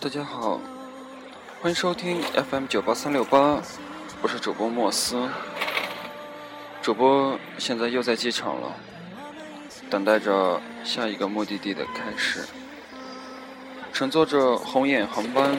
[0.00, 0.58] 大家好，
[1.60, 3.60] 欢迎收听 FM 九八三六八，
[4.22, 5.28] 我是主播莫斯。
[6.80, 8.72] 主播现在又在机场了，
[9.90, 12.46] 等待着下一个目的地的开始。
[13.92, 15.54] 乘坐着红眼航班，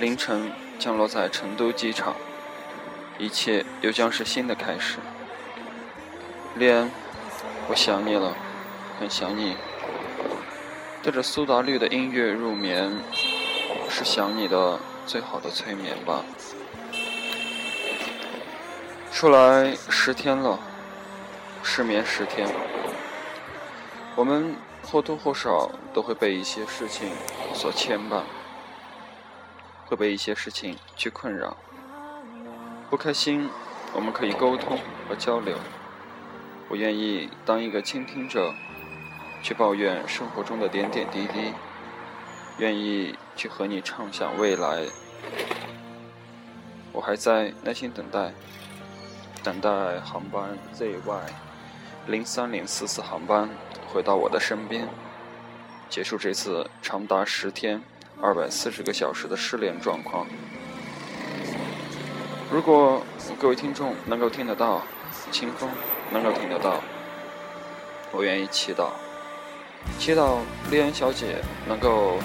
[0.00, 2.14] 凌晨降落在成都机场，
[3.18, 4.96] 一切又将是新的开始。
[6.56, 6.90] 恋，
[7.68, 8.34] 我想你了，
[8.98, 9.54] 很想你。
[11.02, 12.96] 对着苏打绿的音乐入眠，
[13.90, 16.22] 是想你的最好的催眠吧。
[19.10, 20.60] 出来十天了，
[21.60, 22.48] 失眠十天。
[24.14, 27.08] 我们或多或少都会被一些事情
[27.52, 28.22] 所牵绊，
[29.86, 31.56] 会被一些事情去困扰。
[32.88, 33.50] 不开心，
[33.92, 35.56] 我们可以沟通和交流。
[36.68, 38.54] 我愿意当一个倾听者，
[39.42, 41.52] 去抱怨生活中的点点滴滴，
[42.58, 44.84] 愿意去和你畅想未来。
[46.92, 48.32] 我还在耐心等待。
[49.44, 51.20] 等待航班 ZY
[52.06, 53.50] 零三零四四航班
[53.92, 54.86] 回到我的身边，
[55.90, 57.82] 结束这次长达十天、
[58.20, 60.28] 二百四十个小时的失联状况。
[62.52, 63.02] 如果
[63.40, 64.82] 各位听众能够听得到，
[65.32, 65.68] 清风
[66.12, 66.80] 能够听得到，
[68.12, 68.90] 我愿意祈祷，
[69.98, 70.38] 祈祷
[70.70, 72.18] 丽安小姐能够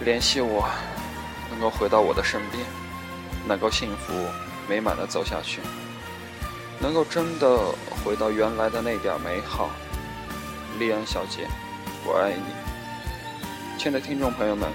[0.00, 0.68] 联系我，
[1.50, 2.64] 能够回到我的身边，
[3.46, 4.12] 能够幸福。
[4.68, 5.60] 美满的走下去，
[6.80, 7.56] 能够真的
[8.02, 9.70] 回到原来的那点美好。
[10.76, 11.46] 丽安小姐，
[12.04, 12.42] 我爱你。
[13.78, 14.68] 亲爱的听众朋友们，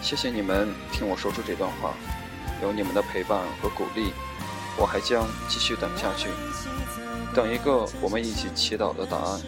[0.00, 1.92] 谢谢你们听我说出这段话，
[2.62, 4.12] 有你们的陪伴和鼓励，
[4.78, 6.28] 我还将继续等下去，
[7.34, 9.40] 等一个我们一起祈祷的答案。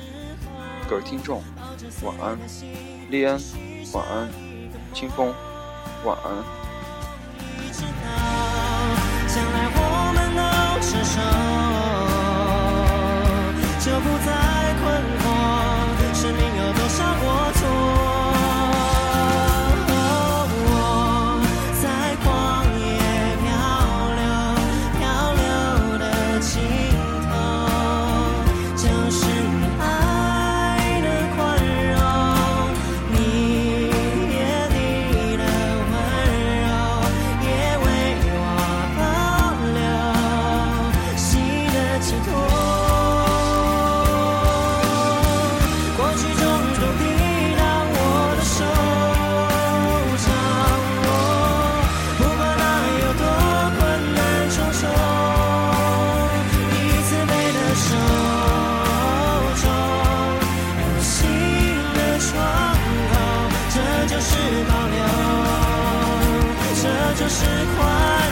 [0.89, 1.43] 各位听众，
[2.03, 2.39] 晚安。
[3.11, 3.41] 利安，
[3.93, 4.29] 晚安。
[4.93, 5.35] 清风，
[6.05, 6.45] 晚安。
[67.29, 67.45] 是
[67.77, 68.24] 快。